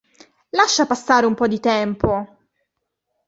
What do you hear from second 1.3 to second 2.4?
po' di tempo!